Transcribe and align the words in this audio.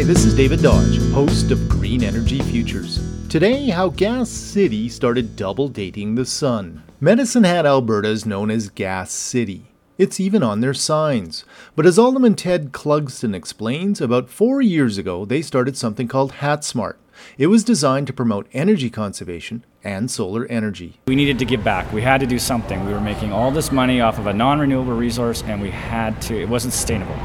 Hi, 0.00 0.04
this 0.04 0.24
is 0.24 0.34
David 0.34 0.62
Dodge, 0.62 0.96
host 1.12 1.50
of 1.50 1.68
Green 1.68 2.02
Energy 2.02 2.40
Futures. 2.40 3.06
Today, 3.28 3.68
how 3.68 3.90
Gas 3.90 4.30
City 4.30 4.88
started 4.88 5.36
double 5.36 5.68
dating 5.68 6.14
the 6.14 6.24
sun. 6.24 6.82
Medicine 7.00 7.44
Hat, 7.44 7.66
Alberta 7.66 8.08
is 8.08 8.24
known 8.24 8.50
as 8.50 8.70
Gas 8.70 9.12
City. 9.12 9.66
It's 9.98 10.18
even 10.18 10.42
on 10.42 10.62
their 10.62 10.72
signs. 10.72 11.44
But 11.76 11.84
as 11.84 11.98
Alderman 11.98 12.34
Ted 12.34 12.72
Clugston 12.72 13.34
explains, 13.34 14.00
about 14.00 14.30
four 14.30 14.62
years 14.62 14.96
ago 14.96 15.26
they 15.26 15.42
started 15.42 15.76
something 15.76 16.08
called 16.08 16.32
HatSmart. 16.32 16.94
It 17.36 17.48
was 17.48 17.62
designed 17.62 18.06
to 18.06 18.14
promote 18.14 18.48
energy 18.54 18.88
conservation 18.88 19.66
and 19.84 20.10
solar 20.10 20.46
energy. 20.46 20.98
We 21.08 21.14
needed 21.14 21.38
to 21.40 21.44
give 21.44 21.62
back. 21.62 21.92
We 21.92 22.00
had 22.00 22.20
to 22.20 22.26
do 22.26 22.38
something. 22.38 22.86
We 22.86 22.94
were 22.94 23.02
making 23.02 23.34
all 23.34 23.50
this 23.50 23.70
money 23.70 24.00
off 24.00 24.18
of 24.18 24.26
a 24.26 24.32
non 24.32 24.60
renewable 24.60 24.96
resource, 24.96 25.42
and 25.42 25.60
we 25.60 25.68
had 25.68 26.22
to, 26.22 26.40
it 26.40 26.48
wasn't 26.48 26.72
sustainable. 26.72 27.18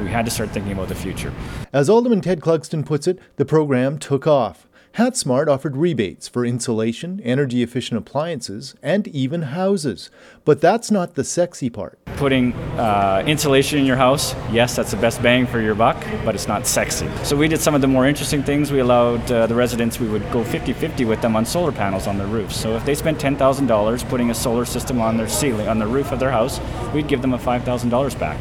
We 0.00 0.08
had 0.08 0.24
to 0.24 0.30
start 0.30 0.50
thinking 0.50 0.72
about 0.72 0.88
the 0.88 0.94
future. 0.94 1.32
As 1.72 1.88
Alderman 1.90 2.20
Ted 2.20 2.40
Clugston 2.40 2.84
puts 2.84 3.06
it, 3.06 3.18
the 3.36 3.44
program 3.44 3.98
took 3.98 4.26
off. 4.26 4.68
HatSmart 4.98 5.46
offered 5.46 5.76
rebates 5.76 6.26
for 6.26 6.44
insulation, 6.44 7.20
energy 7.22 7.62
efficient 7.62 7.98
appliances, 7.98 8.74
and 8.82 9.06
even 9.06 9.42
houses. 9.42 10.10
But 10.44 10.60
that's 10.60 10.90
not 10.90 11.14
the 11.14 11.22
sexy 11.22 11.70
part. 11.70 12.00
Putting 12.16 12.52
uh, 12.76 13.22
insulation 13.24 13.78
in 13.78 13.84
your 13.84 13.96
house, 13.96 14.34
yes, 14.50 14.74
that's 14.74 14.90
the 14.90 14.96
best 14.96 15.22
bang 15.22 15.46
for 15.46 15.60
your 15.60 15.76
buck, 15.76 16.04
but 16.24 16.34
it's 16.34 16.48
not 16.48 16.66
sexy. 16.66 17.08
So 17.22 17.36
we 17.36 17.46
did 17.46 17.60
some 17.60 17.76
of 17.76 17.80
the 17.80 17.86
more 17.86 18.06
interesting 18.06 18.42
things. 18.42 18.72
We 18.72 18.80
allowed 18.80 19.30
uh, 19.30 19.46
the 19.46 19.54
residents, 19.54 20.00
we 20.00 20.08
would 20.08 20.28
go 20.32 20.42
50 20.42 20.72
50 20.72 21.04
with 21.04 21.20
them 21.20 21.36
on 21.36 21.46
solar 21.46 21.70
panels 21.70 22.08
on 22.08 22.18
their 22.18 22.26
roofs. 22.26 22.56
So 22.56 22.74
if 22.74 22.84
they 22.84 22.96
spent 22.96 23.20
$10,000 23.20 24.08
putting 24.08 24.30
a 24.30 24.34
solar 24.34 24.64
system 24.64 25.00
on 25.00 25.16
their 25.16 25.28
ceiling, 25.28 25.68
on 25.68 25.78
the 25.78 25.86
roof 25.86 26.10
of 26.10 26.18
their 26.18 26.32
house, 26.32 26.60
we'd 26.92 27.06
give 27.06 27.22
them 27.22 27.34
a 27.34 27.38
$5,000 27.38 28.18
back. 28.18 28.38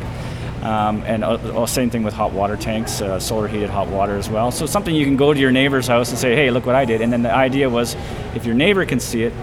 Um, 0.61 1.03
and 1.03 1.23
uh, 1.23 1.65
same 1.67 1.89
thing 1.89 2.03
with 2.03 2.13
hot 2.13 2.31
water 2.31 2.57
tanks, 2.57 3.01
uh, 3.01 3.19
solar 3.19 3.47
heated 3.47 3.69
hot 3.69 3.87
water 3.87 4.17
as 4.17 4.29
well. 4.29 4.51
So 4.51 4.65
something 4.65 4.95
you 4.95 5.05
can 5.05 5.15
go 5.15 5.33
to 5.33 5.39
your 5.39 5.51
neighbor's 5.51 5.87
house 5.87 6.09
and 6.09 6.17
say, 6.17 6.35
hey, 6.35 6.49
look 6.49 6.65
what 6.65 6.75
I 6.75 6.83
did. 6.83 7.01
And 7.01 7.13
then 7.13 7.21
the 7.21 7.33
idea 7.33 7.69
was 7.69 7.95
if 8.33 8.45
your 8.45 8.55
neighbor 8.55 8.85
can 8.85 8.99
see 8.99 9.23
it 9.23 9.33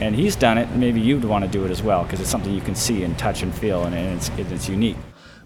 and 0.00 0.14
he's 0.14 0.36
done 0.36 0.58
it, 0.58 0.70
maybe 0.70 1.00
you'd 1.00 1.24
want 1.24 1.44
to 1.44 1.50
do 1.50 1.64
it 1.64 1.70
as 1.70 1.82
well 1.82 2.04
because 2.04 2.20
it's 2.20 2.30
something 2.30 2.54
you 2.54 2.60
can 2.60 2.76
see 2.76 3.02
and 3.02 3.18
touch 3.18 3.42
and 3.42 3.54
feel 3.54 3.84
and, 3.84 3.94
it's, 3.94 4.28
it's 4.38 4.68
unique. 4.68 4.96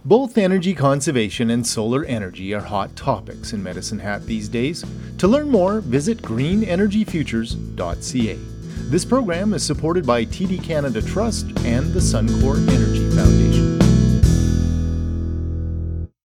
Both 0.05 0.39
energy 0.39 0.75
conservation 0.75 1.51
and 1.51 1.67
solar 1.67 2.05
energy 2.05 2.55
are 2.55 2.61
hot 2.61 2.95
topics 2.97 3.53
in 3.53 3.63
Medicine 3.63 3.99
Hat 3.99 4.25
these 4.27 4.49
days. 4.49 4.83
To 5.19 5.29
learn 5.29 5.51
more, 5.51 5.81
visit 5.81 6.23
greenenergyfutures.ca. 6.23 8.39
This 8.91 9.05
program 9.05 9.53
is 9.53 9.63
supported 9.65 10.07
by 10.07 10.25
TD 10.25 10.65
Canada 10.65 11.03
Trust 11.03 11.47
and 11.65 11.93
the 11.93 12.01
Suncor 12.01 12.57
Energy 12.71 13.11
Foundation. 13.15 13.60